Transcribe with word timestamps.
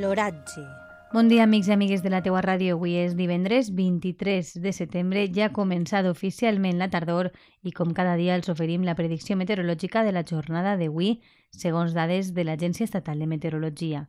L'oratge. 0.00 0.62
Bon 1.12 1.28
dia, 1.28 1.42
amics 1.44 1.66
i 1.68 1.72
amigues 1.74 2.00
de 2.00 2.08
la 2.08 2.22
teua 2.24 2.40
ràdio. 2.40 2.78
Avui 2.78 2.94
és 2.96 3.16
divendres 3.18 3.68
23 3.76 4.54
de 4.64 4.72
setembre. 4.72 5.26
Ja 5.36 5.50
ha 5.50 5.52
començat 5.52 6.06
oficialment 6.08 6.78
la 6.80 6.88
tardor 6.88 7.28
i, 7.60 7.72
com 7.76 7.92
cada 7.92 8.14
dia, 8.16 8.38
els 8.38 8.48
oferim 8.48 8.86
la 8.86 8.94
predicció 8.96 9.36
meteorològica 9.36 10.00
de 10.06 10.14
la 10.16 10.24
jornada 10.24 10.78
d'avui, 10.80 11.18
segons 11.52 11.92
dades 11.92 12.32
de 12.32 12.46
l'Agència 12.48 12.88
Estatal 12.88 13.20
de 13.20 13.28
Meteorologia. 13.28 14.06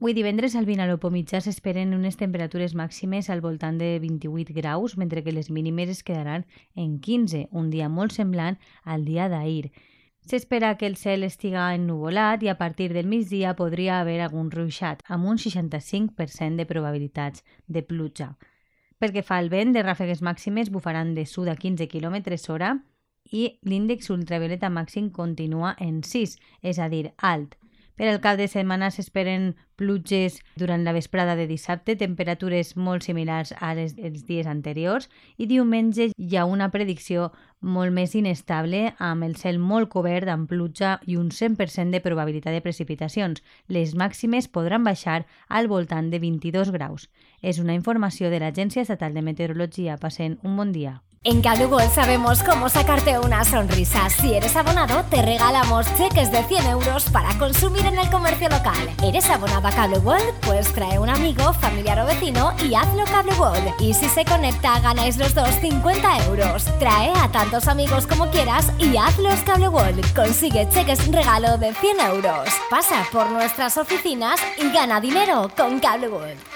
Avui 0.00 0.16
divendres 0.16 0.56
al 0.56 0.64
Vinalopó 0.64 1.10
mitjà 1.12 1.42
s'esperen 1.44 1.92
unes 1.92 2.16
temperatures 2.16 2.72
màximes 2.72 3.28
al 3.28 3.44
voltant 3.44 3.76
de 3.76 3.98
28 4.00 4.56
graus, 4.56 4.96
mentre 4.96 5.26
que 5.26 5.34
les 5.36 5.50
mínimes 5.50 5.92
es 5.92 6.02
quedaran 6.02 6.46
en 6.74 7.00
15, 7.00 7.48
un 7.52 7.68
dia 7.68 7.90
molt 7.92 8.16
semblant 8.16 8.56
al 8.84 9.04
dia 9.04 9.28
d'ahir. 9.28 9.74
S'espera 10.24 10.76
que 10.80 10.86
el 10.88 10.96
cel 10.96 11.22
estiga 11.26 11.66
ennuvolat 11.76 12.42
i 12.42 12.48
a 12.48 12.56
partir 12.56 12.88
del 12.96 13.08
migdia 13.10 13.52
podria 13.58 13.98
haver 14.00 14.22
algun 14.24 14.48
ruixat, 14.50 15.02
amb 15.04 15.28
un 15.28 15.36
65% 15.36 16.56
de 16.56 16.64
probabilitats 16.64 17.44
de 17.68 17.82
pluja. 17.84 18.30
Pel 18.98 19.12
que 19.12 19.24
fa 19.26 19.36
al 19.36 19.50
vent, 19.52 19.74
les 19.76 19.84
ràfegues 19.84 20.22
màximes 20.24 20.70
bufaran 20.72 21.12
de 21.18 21.26
sud 21.28 21.50
a 21.52 21.56
15 21.60 21.90
km 21.92 22.16
hora 22.48 22.72
i 23.32 23.44
l'índex 23.68 24.08
ultravioleta 24.14 24.70
màxim 24.72 25.10
continua 25.10 25.74
en 25.78 26.00
6, 26.02 26.38
és 26.62 26.80
a 26.80 26.88
dir, 26.88 27.10
alt. 27.18 27.58
Per 27.94 28.08
al 28.10 28.18
cap 28.18 28.34
de 28.40 28.48
setmana 28.50 28.88
s'esperen 28.90 29.52
pluges 29.78 30.40
durant 30.58 30.82
la 30.82 30.94
vesprada 30.96 31.36
de 31.38 31.46
dissabte, 31.46 31.94
temperatures 31.94 32.72
molt 32.74 33.06
similars 33.06 33.52
a 33.54 33.70
les 33.78 33.94
dels 33.94 34.24
dies 34.26 34.48
anteriors 34.50 35.06
i 35.38 35.46
diumenge 35.46 36.08
hi 36.10 36.34
ha 36.34 36.42
una 36.50 36.72
predicció 36.74 37.28
molt 37.62 37.94
més 37.94 38.16
inestable 38.18 38.82
amb 38.98 39.28
el 39.28 39.38
cel 39.38 39.62
molt 39.62 39.92
cobert 39.94 40.26
amb 40.34 40.50
pluja 40.50 40.96
i 41.06 41.14
un 41.22 41.30
100% 41.30 41.94
de 41.94 42.02
probabilitat 42.02 42.58
de 42.58 42.66
precipitacions. 42.66 43.46
Les 43.68 43.94
màximes 43.94 44.50
podran 44.50 44.82
baixar 44.82 45.22
al 45.46 45.70
voltant 45.70 46.10
de 46.10 46.18
22 46.18 46.74
graus. 46.74 47.06
És 47.42 47.62
una 47.62 47.78
informació 47.78 48.26
de 48.26 48.42
l'Agència 48.42 48.82
Estatal 48.82 49.14
de 49.14 49.22
Meteorologia. 49.22 50.02
Passen 50.02 50.40
un 50.42 50.58
bon 50.58 50.74
dia. 50.74 51.03
En 51.26 51.40
World 51.42 51.90
sabemos 51.90 52.42
cómo 52.42 52.68
sacarte 52.68 53.18
una 53.18 53.46
sonrisa. 53.46 54.10
Si 54.10 54.34
eres 54.34 54.56
abonado, 54.56 55.06
te 55.08 55.22
regalamos 55.22 55.86
cheques 55.96 56.30
de 56.30 56.44
100 56.44 56.66
euros 56.66 57.04
para 57.04 57.38
consumir 57.38 57.86
en 57.86 57.98
el 57.98 58.10
comercio 58.10 58.50
local. 58.50 58.90
¿Eres 59.02 59.30
abonado 59.30 59.66
a 59.66 59.70
Cable 59.70 60.00
World? 60.00 60.34
Pues 60.42 60.70
trae 60.74 60.98
un 60.98 61.08
amigo, 61.08 61.54
familiar 61.54 61.98
o 62.00 62.04
vecino 62.04 62.52
y 62.62 62.74
hazlo 62.74 63.04
Cable 63.06 63.32
World. 63.38 63.72
Y 63.80 63.94
si 63.94 64.06
se 64.10 64.26
conecta, 64.26 64.78
ganáis 64.80 65.16
los 65.16 65.34
dos 65.34 65.48
50 65.62 66.26
euros. 66.26 66.66
Trae 66.78 67.10
a 67.16 67.32
tantos 67.32 67.68
amigos 67.68 68.06
como 68.06 68.30
quieras 68.30 68.70
y 68.78 68.94
hazlos 68.98 69.40
Cable 69.46 69.68
World. 69.68 70.14
Consigue 70.14 70.68
cheques 70.68 71.10
regalo 71.10 71.56
de 71.56 71.72
100 71.72 72.00
euros. 72.00 72.50
Pasa 72.68 73.02
por 73.10 73.30
nuestras 73.30 73.78
oficinas 73.78 74.38
y 74.58 74.70
gana 74.72 75.00
dinero 75.00 75.50
con 75.56 75.80
Cable 75.80 76.08
World. 76.10 76.53